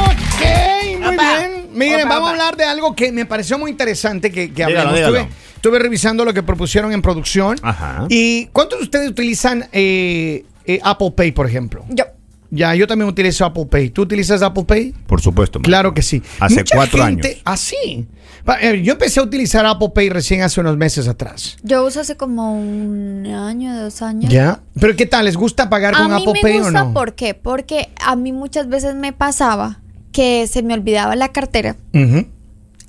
[0.00, 1.68] Ok, muy bien.
[1.72, 4.94] Miren, vamos a hablar de algo que me pareció muy interesante que, que hablamos.
[4.94, 5.16] dígalo.
[5.18, 7.58] Estuve, estuve revisando lo que propusieron en producción.
[7.62, 8.06] Ajá.
[8.08, 11.84] ¿Y cuántos de ustedes utilizan eh, eh, Apple Pay, por ejemplo?
[11.88, 12.04] Yo.
[12.50, 13.90] Ya, yo también utilizo Apple Pay.
[13.90, 14.92] ¿Tú utilizas Apple Pay?
[15.06, 15.60] Por supuesto.
[15.60, 16.20] Claro que sí.
[16.40, 17.42] Hace Mucha cuatro gente- años.
[17.44, 18.06] Ah, sí.
[18.44, 21.56] Pa- eh, Yo empecé a utilizar Apple Pay recién hace unos meses atrás.
[21.62, 24.32] Yo uso hace como un año, dos años.
[24.32, 24.60] ¿Ya?
[24.80, 25.26] ¿Pero qué tal?
[25.26, 26.92] ¿Les gusta pagar A con Apple Pay gusta, o no?
[26.94, 27.34] ¿por qué?
[27.34, 29.80] Porque a mí muchas veces me pasaba
[30.10, 31.76] que se me olvidaba la cartera.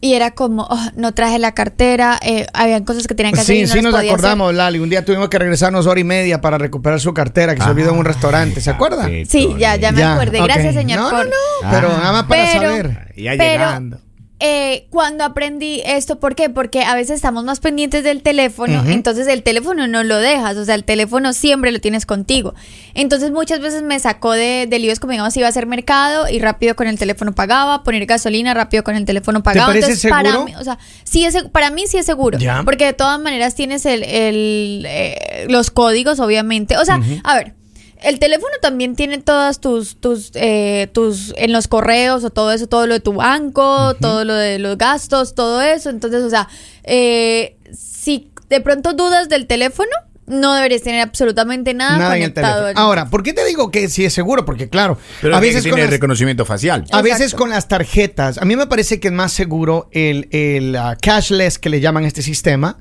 [0.01, 3.55] Y era como, "Oh, no traje la cartera, eh, habían cosas que tenían que hacer
[3.55, 4.13] Sí, y no sí nos podía hacer.
[4.13, 4.79] acordamos, Lali.
[4.79, 7.91] Un día tuvimos que regresarnos hora y media para recuperar su cartera que se olvidó
[7.91, 8.59] en un restaurante.
[8.61, 9.05] ¿Se acuerda?
[9.27, 10.41] Sí, ya, ya me Ya, acordé.
[10.41, 10.99] Gracias, señor.
[10.99, 11.31] No, por- no,
[11.63, 13.13] no, pero nada más para Pero- saber.
[13.15, 13.99] Ya Pero, llegando.
[14.43, 16.49] Eh, cuando aprendí esto, ¿por qué?
[16.49, 20.65] Porque a veces estamos más pendientes del teléfono, entonces el teléfono no lo dejas, o
[20.65, 22.55] sea, el teléfono siempre lo tienes contigo.
[22.95, 26.39] Entonces muchas veces me sacó de, de líos como digamos iba a hacer mercado y
[26.39, 29.67] rápido con el teléfono pagaba, poner gasolina rápido con el teléfono pagaba.
[29.67, 30.45] parece entonces, para seguro?
[30.45, 32.63] mí, o sea, sí es, para mí sí es seguro, Ya.
[32.65, 36.77] porque de todas maneras tienes el, el, eh, los códigos, obviamente.
[36.77, 37.53] O sea, a ver.
[38.01, 42.67] El teléfono también tiene todas tus, tus, eh, tus, en los correos o todo eso,
[42.67, 45.89] todo lo de tu banco, todo lo de los gastos, todo eso.
[45.89, 46.47] Entonces, o sea,
[46.83, 49.91] eh, si de pronto dudas del teléfono,
[50.27, 52.61] no deberías tener absolutamente nada, Nada en el conectado.
[52.63, 52.85] teléfono.
[52.85, 54.45] Ahora, ¿por qué te digo que sí es seguro?
[54.45, 56.85] Porque claro, Pero a veces tiene con las, reconocimiento facial.
[56.91, 60.75] a veces con las tarjetas, a mí me parece que es más seguro el, el
[60.75, 62.79] ah, cashless que le llaman este sistema.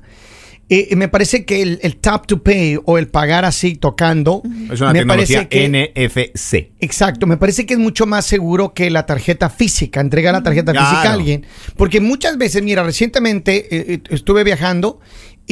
[0.73, 4.41] Eh, me parece que el, el tap to pay o el pagar así tocando
[4.71, 5.67] Es una me tecnología parece que
[6.07, 6.71] NFC.
[6.79, 10.71] Exacto, me parece que es mucho más seguro que la tarjeta física, entregar la tarjeta
[10.71, 10.87] Claro.
[10.89, 11.45] física a alguien.
[11.75, 15.01] Porque muchas veces, mira, recientemente eh, eh, estuve viajando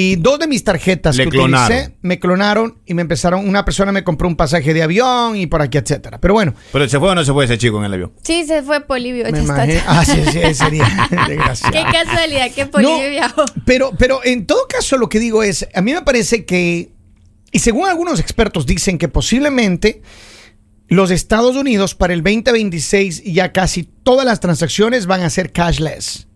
[0.01, 1.77] y dos de mis tarjetas Le que clonaron.
[1.77, 5.45] utilicé me clonaron y me empezaron, una persona me compró un pasaje de avión y
[5.47, 6.21] por aquí, etcétera.
[6.21, 8.13] Pero bueno, Pero se fue o no se fue ese chico en el avión.
[8.23, 9.25] Sí, se fue Polivio.
[9.29, 9.81] me imagino.
[9.85, 10.85] Ah, sí, sí, sería
[11.27, 11.73] desgraciado.
[11.73, 13.45] Qué casualidad que Polivio No, viajó.
[13.65, 16.93] Pero, pero en todo caso, lo que digo es, a mí me parece que,
[17.51, 20.01] y según algunos expertos dicen que posiblemente
[20.87, 26.28] los Estados Unidos para el 2026 ya casi todas las transacciones van a ser cashless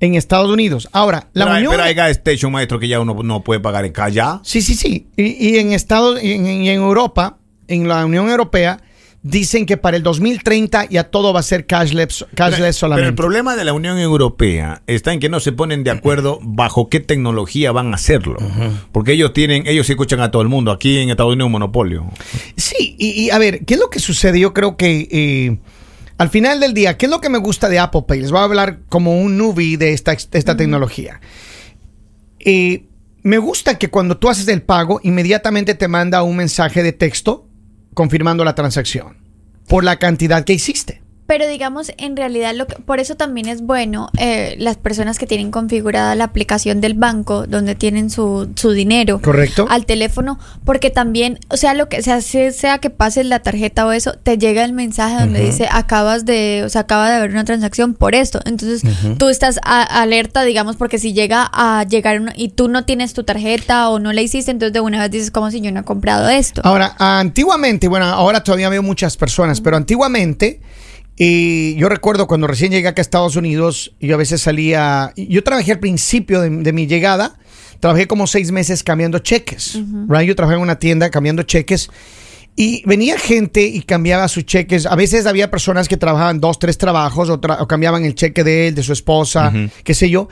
[0.00, 0.88] en Estados Unidos.
[0.92, 1.70] Ahora, la pero, Unión...
[1.72, 4.16] pero hay gas station, maestro, que ya uno no puede pagar en calle.
[4.16, 4.40] ya.
[4.42, 5.06] Sí, sí, sí.
[5.16, 7.38] Y, y en Estados, y en, y en Europa,
[7.68, 8.80] en la Unión Europea,
[9.22, 13.08] dicen que para el 2030 ya todo va a ser cashless, cashless Pero solamente.
[13.08, 16.88] el problema de la Unión Europea está en que no se ponen de acuerdo bajo
[16.88, 18.38] qué tecnología van a hacerlo.
[18.92, 20.70] Porque ellos tienen, ellos escuchan a todo el mundo.
[20.72, 22.06] Aquí en Estados Unidos un monopolio.
[22.56, 24.40] Sí, y, y, a ver, ¿qué es lo que sucede?
[24.40, 25.58] Yo creo que eh,
[26.20, 28.20] al final del día, ¿qué es lo que me gusta de Apple Pay?
[28.20, 31.18] Les voy a hablar como un newbie de esta, de esta tecnología.
[32.38, 32.84] Eh,
[33.22, 37.48] me gusta que cuando tú haces el pago, inmediatamente te manda un mensaje de texto
[37.94, 39.16] confirmando la transacción
[39.66, 41.00] por la cantidad que hiciste.
[41.30, 45.28] Pero digamos, en realidad, lo que, por eso también es bueno eh, las personas que
[45.28, 49.64] tienen configurada la aplicación del banco, donde tienen su, su dinero Correcto.
[49.70, 53.92] al teléfono, porque también, o sea, lo que sea, sea, que pases la tarjeta o
[53.92, 57.44] eso, te llega el mensaje donde dice acabas de, o sea, acaba de haber una
[57.44, 58.40] transacción por esto.
[58.44, 58.82] Entonces,
[59.16, 63.14] tú estás a- alerta, digamos, porque si llega a llegar una- y tú no tienes
[63.14, 65.78] tu tarjeta o no la hiciste, entonces de una vez dices como si yo no
[65.78, 66.60] he comprado esto.
[66.64, 70.60] Ahora, antiguamente, bueno, ahora todavía veo muchas personas, pero antiguamente,
[71.22, 75.44] y yo recuerdo cuando recién llegué acá a Estados Unidos, yo a veces salía, yo
[75.44, 77.38] trabajé al principio de, de mi llegada,
[77.78, 79.78] trabajé como seis meses cambiando cheques,
[80.08, 80.26] right?
[80.26, 81.90] Yo trabajé en una tienda cambiando cheques.
[82.56, 84.86] Y venía gente y cambiaba sus cheques.
[84.86, 88.42] A veces había personas que trabajaban dos, tres trabajos o, tra- o cambiaban el cheque
[88.42, 89.52] de él, de su esposa,
[89.84, 90.28] qué sé yo.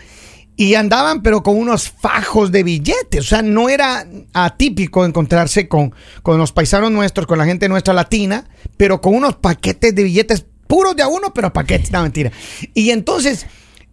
[0.56, 3.20] Y andaban pero con unos fajos de billetes.
[3.20, 7.94] O sea, no era atípico encontrarse con, con los paisanos nuestros, con la gente nuestra
[7.94, 11.90] latina, pero con unos paquetes de billetes puros de a uno, pero paquetes.
[11.90, 12.30] No, mentira.
[12.74, 13.46] Y entonces,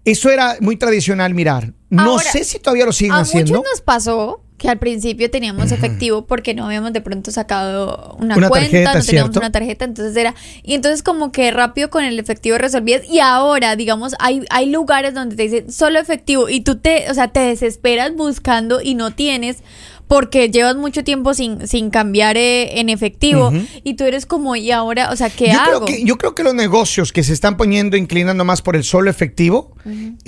[0.03, 1.73] eso era muy tradicional mirar.
[1.89, 3.53] No Ahora, sé si todavía lo siguen a haciendo.
[3.53, 8.37] muchos nos pasó que al principio teníamos efectivo porque no habíamos de pronto sacado una,
[8.37, 9.39] Una cuenta, tarjeta, no teníamos ¿cierto?
[9.39, 10.33] una tarjeta, entonces era
[10.63, 15.13] y entonces como que rápido con el efectivo resolvías y ahora, digamos, hay hay lugares
[15.13, 19.11] donde te dicen solo efectivo y tú te, o sea, te desesperas buscando y no
[19.11, 19.57] tienes
[20.07, 23.51] porque llevas mucho tiempo sin, sin cambiar eh, en efectivo
[23.83, 25.09] y tú eres como, ¿y ahora?
[25.11, 25.85] O sea, ¿qué yo hago?
[25.85, 28.83] Creo que, yo creo que los negocios que se están poniendo, inclinando más por el
[28.83, 29.73] solo efectivo,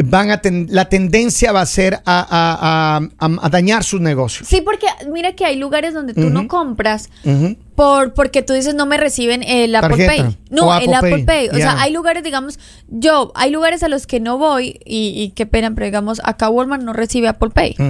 [0.03, 4.01] van a ten- la tendencia va a ser a, a- a- a- a dañar sus
[4.01, 4.47] negocios.
[4.47, 7.09] Sí, porque mira que hay lugares donde tú no compras
[7.75, 10.23] por porque tú dices no me reciben el Apple Tarjeta.
[10.23, 10.37] Pay.
[10.49, 11.25] No, el Apple Pay.
[11.25, 11.49] Pay.
[11.49, 12.57] O sea, hay lugares, digamos,
[12.87, 16.49] yo, hay lugares a los que no voy y, y qué pena, pero digamos, acá
[16.49, 17.75] Walmart no recibe Apple Pay.
[17.75, 17.83] Tú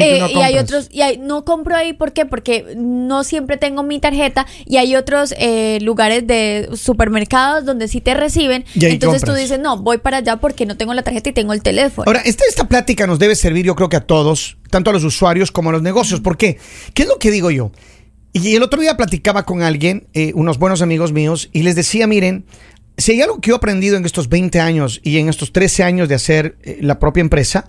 [0.00, 2.26] Eh, no y hay otros, y hay, no compro ahí, ¿por qué?
[2.26, 8.00] Porque no siempre tengo mi tarjeta y hay otros eh, lugares de supermercados donde sí
[8.00, 8.64] te reciben.
[8.74, 9.24] Entonces compras.
[9.24, 12.04] tú dices, no, voy para allá porque no tengo la tarjeta y tengo el teléfono.
[12.06, 15.04] Ahora, esta, esta plática nos debe servir, yo creo que a todos, tanto a los
[15.04, 16.20] usuarios como a los negocios.
[16.20, 16.58] ¿Por qué?
[16.94, 17.70] ¿Qué es lo que digo yo?
[18.32, 22.06] Y el otro día platicaba con alguien, eh, unos buenos amigos míos, y les decía,
[22.06, 22.44] miren,
[22.98, 25.84] si hay algo que yo he aprendido en estos 20 años y en estos 13
[25.84, 27.68] años de hacer eh, la propia empresa,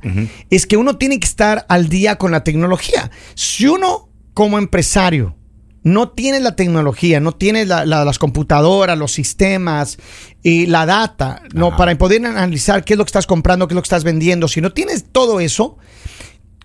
[0.50, 3.12] es que uno tiene que estar al día con la tecnología.
[3.36, 5.36] Si uno, como empresario,
[5.84, 9.98] no tiene la tecnología, no tiene la- la- las computadoras, los sistemas
[10.44, 11.78] y la data, no Ajá.
[11.78, 14.48] para poder analizar qué es lo que estás comprando, qué es lo que estás vendiendo.
[14.50, 15.78] Si no tienes todo eso,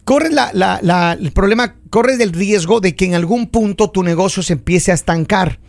[0.04, 4.02] corres la, la- la- el problema, corres del riesgo de que en algún punto tu
[4.02, 5.60] negocio se empiece a estancar.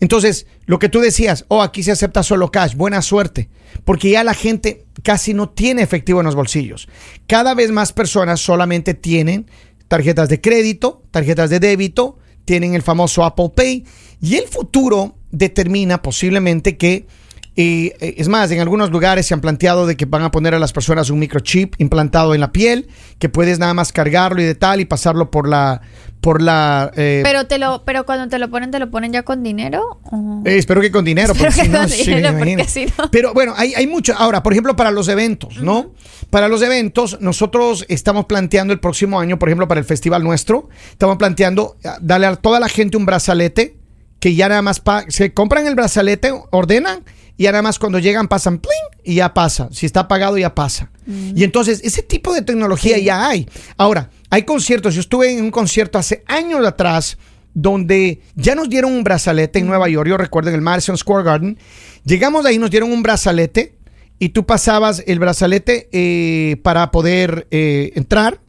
[0.00, 3.48] Entonces, lo que tú decías, oh, aquí se acepta solo cash, buena suerte,
[3.84, 6.88] porque ya la gente casi no tiene efectivo en los bolsillos.
[7.26, 9.50] Cada vez más personas solamente tienen
[9.88, 13.84] tarjetas de crédito, tarjetas de débito, tienen el famoso Apple Pay
[14.20, 17.06] y el futuro determina posiblemente que
[17.56, 20.54] y eh, es más, en algunos lugares se han planteado de que van a poner
[20.54, 22.88] a las personas un microchip implantado en la piel,
[23.18, 25.80] que puedes nada más cargarlo y de tal y pasarlo por la
[26.20, 29.22] por la eh, pero te lo, pero cuando te lo ponen, te lo ponen ya
[29.22, 30.00] con dinero.
[30.10, 30.42] ¿O?
[30.44, 32.86] eh, espero que con dinero, Espero porque que si no, con sí, dinero, porque si
[32.86, 34.12] no- Pero bueno, hay, hay mucho.
[34.16, 35.92] Ahora, por ejemplo, para los eventos, ¿no?
[36.30, 40.68] Para los eventos, nosotros estamos planteando el próximo año, por ejemplo, para el festival nuestro,
[40.90, 43.76] estamos planteando eh, darle a toda la gente un brazalete
[44.18, 47.04] que ya nada más pa- se compran el brazalete, ordenan
[47.36, 49.68] y ya nada más cuando llegan pasan pling y ya pasa.
[49.72, 50.90] Si está pagado ya pasa.
[51.06, 53.48] Y entonces ese tipo de tecnología ya hay.
[53.76, 54.94] Ahora, hay conciertos.
[54.94, 57.18] Yo estuve en un concierto hace años atrás
[57.52, 60.08] donde ya nos dieron un brazalete en Nueva York.
[60.08, 61.58] Yo recuerdo en el Madison Square Garden.
[62.04, 63.76] Llegamos de ahí, nos dieron un brazalete
[64.18, 68.40] y tú pasabas el brazalete eh, para poder eh, entrar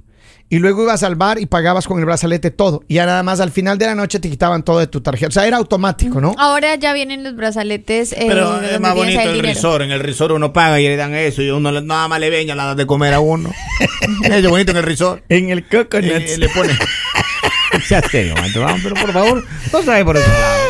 [0.50, 2.84] y luego ibas al bar y pagabas con el brazalete todo.
[2.88, 5.28] Y ya nada más al final de la noche te quitaban todo de tu tarjeta.
[5.28, 6.34] O sea, era automático, ¿no?
[6.38, 8.14] Ahora ya vienen los brazaletes.
[8.14, 9.54] eh, Pero donde es más bonito el dinero.
[9.54, 9.84] resort.
[9.84, 12.30] En el resort uno paga y le dan eso y uno le- nada más le
[12.30, 13.52] veña la de comer a uno.
[14.24, 15.24] es bonito en el resort.
[15.30, 16.12] En el coconut.
[16.12, 16.74] Eh, le pone.
[17.88, 20.26] Sea serio, vamos, pero por favor, no sabe por eso.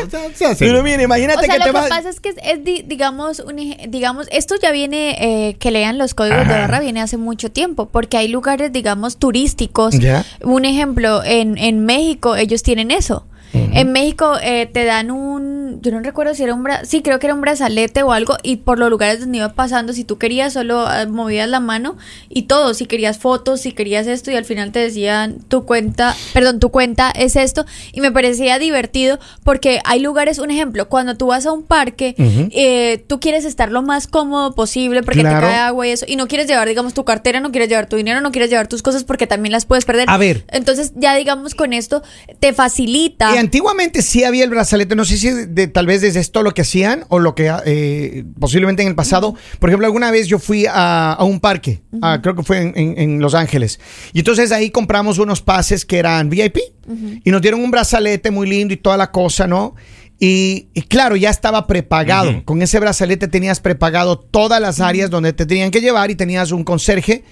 [0.10, 0.74] Sea, sea serio.
[0.74, 1.90] Pero mire, imagínate O sea, que lo te que vas.
[1.90, 3.56] pasa es que es, es di- digamos, un
[3.88, 5.16] digamos, esto ya viene,
[5.50, 9.18] eh, que lean los códigos de barra, viene hace mucho tiempo, porque hay lugares, digamos,
[9.18, 9.98] turísticos.
[10.00, 10.26] Ya.
[10.42, 13.26] Un ejemplo, en, en México ellos tienen eso.
[13.54, 17.20] En México eh, te dan un, yo no recuerdo si era un, bra- sí creo
[17.20, 20.18] que era un brazalete o algo, y por los lugares donde iba pasando, si tú
[20.18, 21.98] querías solo ah, movías la mano
[22.30, 26.16] y todo, si querías fotos, si querías esto, y al final te decían tu cuenta,
[26.34, 31.16] perdón, tu cuenta es esto, y me parecía divertido porque hay lugares, un ejemplo, cuando
[31.16, 32.16] tú vas a un parque,
[32.52, 35.48] eh, tú quieres estar lo más cómodo posible porque Claro.
[35.48, 37.88] te cae agua y eso, y no quieres llevar, digamos, tu cartera, no quieres llevar
[37.88, 40.10] tu dinero, no quieres llevar tus cosas porque también las puedes perder.
[40.10, 40.46] A ver.
[40.50, 42.02] Entonces, ya digamos, con esto
[42.40, 43.32] te facilita.
[43.38, 46.62] Antiguamente sí había el brazalete, no sé si de, tal vez desde esto lo que
[46.64, 49.36] hacían o lo que eh, posiblemente en el pasado.
[49.60, 52.74] Por ejemplo, alguna vez yo fui a, a un parque, ah, creo que fue en,
[52.76, 53.80] en- en Los Ángeles,
[54.14, 56.58] y entonces ahí compramos unos pases que eran VIP
[57.24, 59.76] y nos dieron un brazalete muy lindo y toda la cosa, ¿no?
[60.20, 62.44] Y, y claro, ya estaba prepagado.
[62.44, 66.52] Con ese brazalete tenías prepagado todas las áreas donde te tenían que llevar y tenías
[66.52, 67.24] un conserje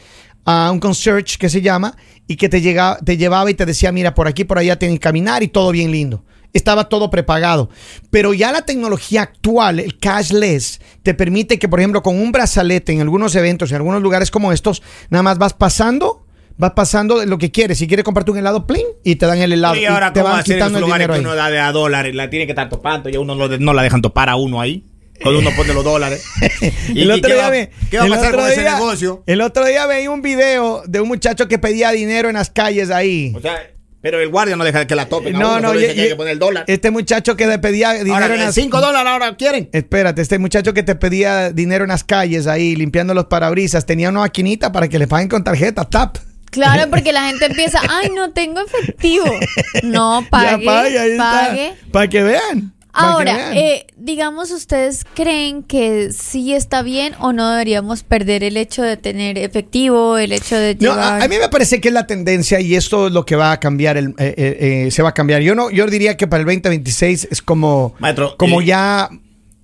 [0.46, 1.96] a un concierge que se llama
[2.28, 4.98] y que te, llegaba, te llevaba y te decía, mira, por aquí, por allá tienen
[4.98, 6.24] que caminar y todo bien lindo.
[6.54, 7.70] Estaba todo prepagado.
[8.12, 12.94] Pero ya la tecnología actual, el cashless, te permite que, por ejemplo, con un brazalete
[12.94, 16.26] en algunos eventos, en algunos lugares como estos, nada más vas pasando,
[16.58, 17.80] vas pasando lo que quieres.
[17.80, 19.76] Si quieres comprarte un helado, plin, y te dan el helado.
[19.76, 21.26] Y y ahora, te ¿cómo van quitando el dinero que ahí.
[21.26, 22.16] uno da de a dólares?
[22.16, 24.86] La tiene que estar topando y a uno no la dejan topar a uno ahí.
[25.22, 26.24] Cuando uno pone los dólares.
[26.94, 28.52] ¿Y el qué- otro qué día va- ve- ¿Qué va a el pasar otro con
[28.52, 29.24] ese día- negocio?
[29.26, 32.90] El otro día veía un video de un muchacho que pedía dinero en las calles
[32.92, 33.34] ahí.
[33.36, 35.36] O sea, pero el guardia no deja que la topen.
[35.36, 36.66] a No, no, solo y- dice que hay y- que poner el dólar.
[36.68, 39.68] Este muchacho que le pedía dinero Ahora, en las 5 dólares ahora quieren.
[39.72, 44.10] Espérate, este muchacho que te pedía dinero en las calles ahí, limpiando los parabrisas, tenía
[44.10, 46.18] una maquinita para que le paguen con tarjeta, tap.
[46.52, 49.26] Claro, porque la gente empieza, ay, no tengo efectivo.
[49.84, 51.32] No, pague, Ya pague, ahí está.
[51.48, 51.74] pague.
[51.92, 52.74] Para que vean.
[52.96, 58.82] Ahora, eh, digamos, ¿ustedes creen que sí está bien o no deberíamos perder el hecho
[58.82, 61.22] de tener efectivo, el hecho de No, llevar...
[61.22, 63.52] a, a mí me parece que es la tendencia y esto es lo que va
[63.52, 65.42] a cambiar, el, eh, eh, eh, se va a cambiar.
[65.42, 69.10] Yo no, yo diría que para el 2026 es como, Maestro, como eh, ya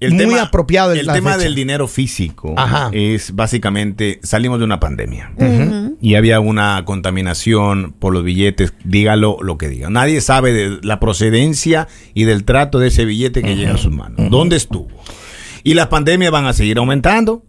[0.02, 0.92] El muy tema, apropiado.
[0.94, 1.44] El la tema fecha.
[1.44, 2.90] del dinero físico Ajá.
[2.92, 5.32] es básicamente salimos de una pandemia
[6.02, 9.90] y había una contaminación por los billetes, dígalo lo que diga.
[9.90, 13.92] Nadie sabe de la procedencia y del trato de ese billete que llega a sus
[13.92, 14.30] manos.
[14.30, 14.88] ¿Dónde estuvo?
[15.64, 17.46] Y las pandemias van a seguir aumentando,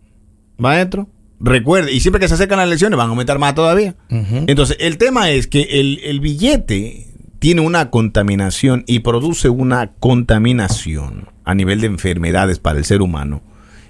[0.59, 1.09] maestro.
[1.41, 3.97] recuerde, y siempre que se acercan las elecciones van a aumentar más todavía.
[4.11, 7.12] Entonces, el tema es que el, el billete
[7.43, 13.43] tiene una contaminación y produce una contaminación a nivel de enfermedades para el ser humano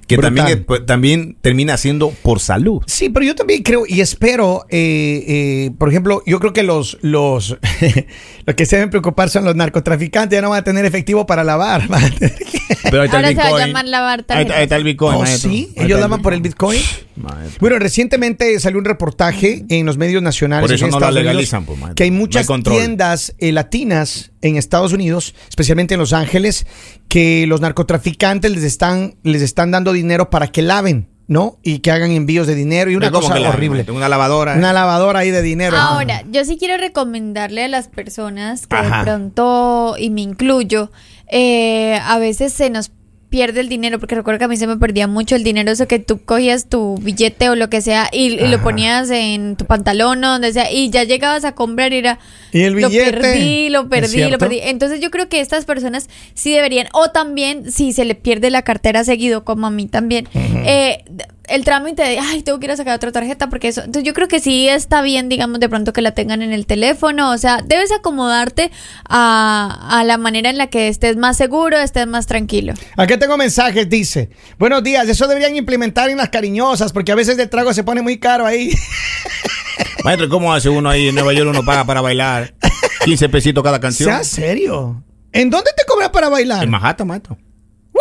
[0.08, 2.82] que también, es- pues, también termina siendo por salud.
[2.86, 6.98] Sí, pero yo también creo y espero, eh, eh, por ejemplo, yo creo que los,
[7.02, 7.56] los,
[8.46, 11.44] los que se deben preocupar son los narcotraficantes, ya no van a tener efectivo para
[11.44, 11.88] lavar.
[11.88, 12.58] van a tener que-
[12.90, 14.56] Pero ahí está Ahora el se va a llamar lavar Ahí tarjetas.
[14.56, 15.16] ahí está el Bitcoin.
[15.18, 16.80] Oh, sí, Ahí ellos el lavan por el Bitcoin.
[17.16, 17.58] Maestro.
[17.60, 21.14] Bueno, recientemente salió un reportaje en los medios nacionales Por eso en no la Estados
[21.16, 25.94] Unidos legalizan, pues, que hay No hay muchas tiendas eh, latinas en Estados Unidos, especialmente
[25.94, 26.66] en Los Ángeles,
[27.08, 31.58] que los narcotraficantes les están les están dando dinero para que laven, ¿no?
[31.62, 33.84] Y que hagan envíos de dinero y una Pero ¿cómo cosa la- horrible.
[33.90, 34.54] Una lavadora.
[34.54, 34.58] ¿eh?
[34.58, 35.76] Una lavadora ahí de dinero.
[35.76, 38.98] Ahora, yo sí quiero recomendarle a las personas que Ajá.
[38.98, 40.90] de pronto, y me incluyo,
[41.30, 42.90] eh, a veces se nos
[43.32, 45.88] pierde el dinero, porque recuerdo que a mí se me perdía mucho el dinero, eso
[45.88, 49.64] que tú cogías tu billete o lo que sea y, y lo ponías en tu
[49.64, 52.18] pantalón o donde sea, y ya llegabas a comprar y era...
[52.52, 54.60] Y el billete, Lo perdí, lo ¿es perdí, lo perdí.
[54.62, 58.60] Entonces yo creo que estas personas sí deberían, o también si se le pierde la
[58.60, 61.02] cartera seguido, como a mí también, eh,
[61.52, 63.80] el trámite de, ay, tengo que ir a sacar otra tarjeta porque eso.
[63.80, 66.66] Entonces yo creo que sí está bien, digamos, de pronto que la tengan en el
[66.66, 67.30] teléfono.
[67.30, 68.70] O sea, debes acomodarte
[69.08, 72.72] a, a la manera en la que estés más seguro, estés más tranquilo.
[72.96, 74.30] Aquí tengo mensajes, dice.
[74.58, 78.00] Buenos días, eso deberían implementar en las cariñosas, porque a veces el trago se pone
[78.00, 78.72] muy caro ahí.
[80.04, 81.50] Maestro, ¿cómo hace uno ahí en Nueva York?
[81.50, 82.54] Uno paga para bailar
[83.04, 84.08] 15 pesitos cada canción.
[84.08, 85.04] ¿Sea serio?
[85.32, 86.64] ¿En dónde te cobran para bailar?
[86.64, 87.36] En Manhattan, maestro.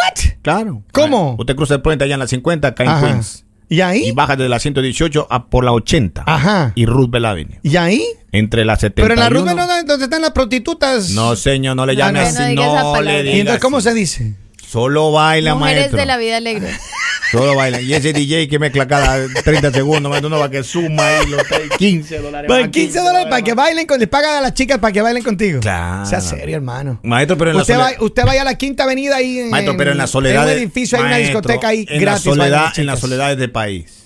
[0.02, 0.34] ¿What?
[0.42, 0.84] Claro.
[0.92, 1.36] ¿Cómo?
[1.40, 3.08] Usted cruza el puente allá en la 50, acá en Ajá.
[3.08, 3.46] Queens.
[3.70, 4.08] ¿Y ahí?
[4.08, 6.24] Y baja de la 118 a por la 80.
[6.26, 6.74] Ajá.
[6.76, 7.60] Y Roosevelt Avenue.
[7.64, 8.04] ¿Y ahí?
[8.34, 9.04] Entre la 71.
[9.08, 9.68] Pero en la Rubén, ¿no?
[9.86, 11.12] ¿dónde están las prostitutas?
[11.12, 12.56] No, señor, no le No, llame no, así.
[12.56, 13.02] no esa No, palabra.
[13.02, 13.90] le ¿Y diga entonces cómo así.
[13.90, 14.36] se dice?
[14.72, 16.00] Solo baila, Mujeres maestro.
[16.00, 16.70] de la vida alegre.
[17.32, 17.82] Solo baila.
[17.82, 21.42] Y ese DJ que mezcla cada 30 segundos, maestro, no va que suma ahí los
[21.78, 22.48] 15 dólares.
[22.48, 25.02] Pues más, 15 dólares para que bailen, con, les pagan a las chicas para que
[25.02, 25.60] bailen contigo.
[25.60, 26.06] Claro.
[26.06, 27.00] Sea serio, hermano.
[27.04, 28.02] Maestro, pero en la Usted, va, soledad.
[28.04, 30.44] usted vaya a la quinta avenida ahí en, Maestro, pero en la soledad.
[30.44, 32.26] En un de- edificio hay una discoteca ahí en gratis.
[32.26, 33.98] La bailan soledad, en las soledades del país.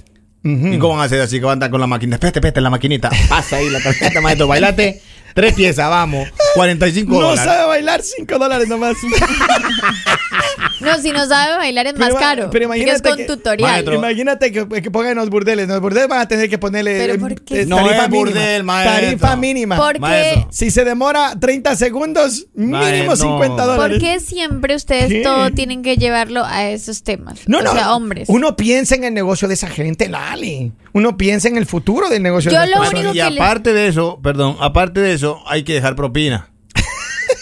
[0.43, 2.15] ¿Y cómo van a hacer así que van a andar con la máquina?
[2.17, 3.09] Espérate, espérate, la maquinita.
[3.29, 4.47] Pasa ahí la tarjeta, maestro.
[4.47, 5.01] Bailate.
[5.35, 6.29] Tres piezas, vamos.
[6.55, 7.43] 45 No dólares.
[7.43, 8.95] sabe bailar 5 dólares nomás.
[10.85, 12.49] No, si no sabe bailar es más caro.
[12.51, 13.71] pero imagínate es con que- tutorial.
[13.71, 15.63] Maestro, Imagínate que, que pongan en los burdeles.
[15.65, 17.61] En los burdeles van a tener que ponerle ¿Pero eh, por qué?
[17.61, 18.29] eh, No tarifa es mínima.
[18.31, 19.01] burdel, maestro.
[19.05, 19.75] Tarifa mínima.
[19.77, 20.45] Porque.
[20.51, 23.15] Si se demora 30 segundos, mínimo Maestro.
[23.15, 23.97] 50 dólares.
[23.97, 25.21] ¿Por qué siempre ustedes ¿Qué?
[25.23, 27.39] todo tienen que llevarlo a esos temas?
[27.47, 27.71] No, o no.
[27.73, 28.29] sea, hombres.
[28.29, 30.71] Uno piensa en el negocio de esa gente, Lali.
[30.93, 33.31] Uno piensa en el futuro del negocio Yo de lo esa Maestro, único y que
[33.35, 36.49] le- aparte de eso, perdón, aparte de eso, hay que dejar propina.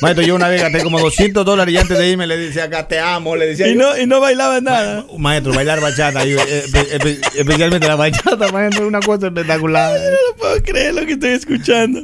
[0.02, 2.88] Maestro, yo una vez gasté como 200 dólares y antes de irme le decía acá
[2.88, 3.68] te amo, le decía.
[3.68, 5.06] Y no, y no bailaba nada.
[5.14, 10.00] Ma- Maestro, bailar bachata, eh, espe- espe- especialmente la bachata, maestro, es una cosa espectacular.
[10.00, 12.02] No lo puedo creer lo que estoy escuchando.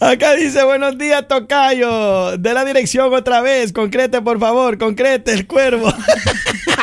[0.00, 2.36] Acá dice, buenos días, Tocayo.
[2.38, 3.72] De la dirección otra vez.
[3.72, 4.76] Concrete, por favor.
[4.78, 5.92] Concrete, el cuervo.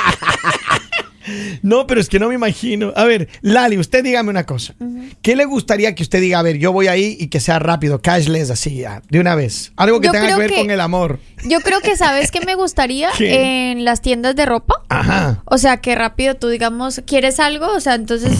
[1.61, 2.91] No, pero es que no me imagino.
[2.95, 4.73] A ver, Lali, usted dígame una cosa.
[5.21, 6.39] ¿Qué le gustaría que usted diga?
[6.39, 9.71] A ver, yo voy ahí y que sea rápido, cashless, así, ya, de una vez.
[9.75, 11.19] Algo que Yo tenga que ver que- con el amor.
[11.45, 13.71] Yo creo que sabes que me gustaría ¿Qué?
[13.71, 14.75] en las tiendas de ropa.
[14.89, 15.41] Ajá.
[15.45, 18.31] O sea, que rápido tú, digamos, quieres algo, o sea, entonces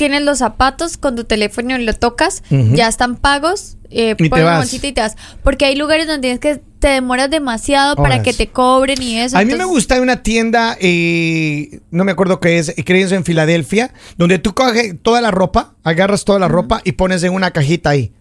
[0.00, 4.30] tienes los zapatos con tu teléfono y lo tocas, ya están pagos, eh, Y te
[4.30, 4.56] pones vas.
[4.56, 5.14] bolsita y te vas.
[5.42, 9.36] Porque hay lugares donde tienes que te demoras demasiado para que te cobren y eso.
[9.36, 13.12] A mí me gusta una tienda, eh, no me acuerdo qué es, creo que es
[13.12, 17.34] en Filadelfia, donde tú coges toda la ropa, agarras toda la ropa y pones en
[17.34, 18.14] una cajita ahí.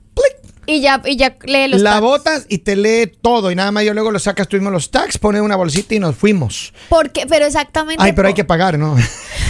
[0.69, 2.01] Y ya, y ya lee los la tags.
[2.01, 5.17] botas y te lee todo y nada más yo luego lo sacas mismo los tags,
[5.17, 6.73] pones una bolsita y nos fuimos.
[6.89, 8.03] Porque, pero exactamente.
[8.03, 8.95] Ay, pero hay que pagar, ¿no?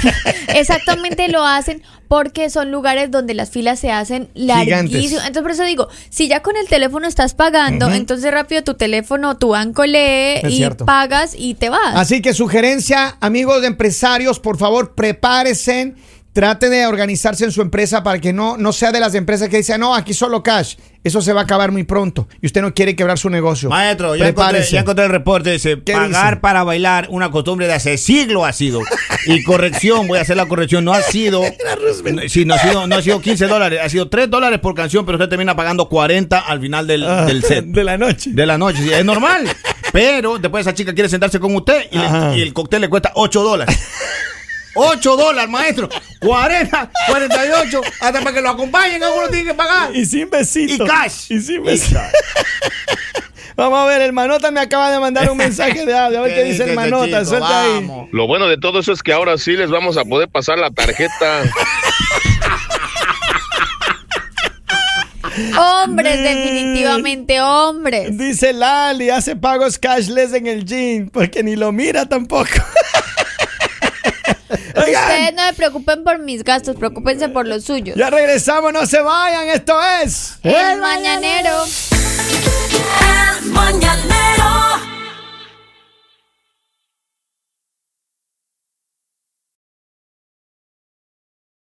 [0.47, 5.27] Exactamente lo hacen porque son lugares donde las filas se hacen larguísimas.
[5.27, 9.38] Entonces, por eso digo, si ya con el teléfono estás pagando, entonces rápido tu teléfono,
[9.38, 10.85] tu banco lee Es y cierto.
[10.85, 11.95] pagas y te vas.
[11.95, 15.93] Así que sugerencia, amigos de empresarios, por favor, prepárense.
[16.31, 19.57] Trate de organizarse en su empresa para que no, no sea de las empresas que
[19.57, 20.75] dicen, no, aquí solo cash.
[21.03, 22.27] Eso se va a acabar muy pronto.
[22.41, 23.69] Y usted no quiere quebrar su negocio.
[23.69, 25.51] Maestro, ya encontré, ya encontré el reporte.
[25.51, 26.41] Dice, ¿Qué pagar dice?
[26.41, 28.81] para bailar, una costumbre de hace siglo ha sido.
[29.25, 31.41] Y corrección, voy a hacer la corrección, no ha sido...
[32.27, 35.05] Sí, no ha sido, no ha sido 15 dólares, ha sido 3 dólares por canción,
[35.05, 37.65] pero usted termina pagando 40 al final del, Ah, del set.
[37.67, 38.29] De la noche.
[38.33, 39.48] De la noche, sí, es normal.
[39.91, 43.12] Pero después esa chica quiere sentarse con usted y, le- y el cóctel le cuesta
[43.15, 43.77] 8 dólares.
[44.75, 45.89] 8 dólares, maestro.
[46.19, 47.81] 40, 48.
[48.01, 49.95] Hasta para que lo acompañen, algunos tienen que pagar.
[49.95, 50.85] Y sin besitos.
[50.88, 51.31] Y cash.
[51.31, 52.01] Y sin besitos.
[52.01, 52.11] cash.
[53.55, 56.19] Vamos a ver, el Manota me acaba de mandar un mensaje de audio.
[56.19, 57.05] A ver qué, dice el Manota.
[57.19, 57.25] chico?
[57.25, 57.85] Suelta ahí.
[58.13, 60.71] Lo bueno de todo eso es que ahora sí les vamos a poder pasar la
[60.71, 61.43] tarjeta.
[65.57, 68.17] Hombres, definitivamente hombres.
[68.17, 72.49] Dice Lali, hace pagos cashless en el gym, porque ni lo mira tampoco.
[74.49, 77.95] Ustedes no se preocupen por mis gastos, preocupense por los suyos.
[77.95, 79.49] Ya regresamos, no se vayan.
[79.49, 80.37] Esto es.
[80.43, 81.63] El, El Mañanero.
[83.41, 84.98] El Mañanero.